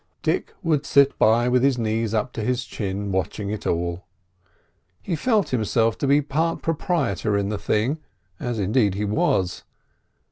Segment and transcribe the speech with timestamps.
[0.23, 4.03] Dick would sit by with his knees up to his chin, watching it all.
[4.99, 9.63] He felt himself to be part proprietor in the thing—as indeed he was.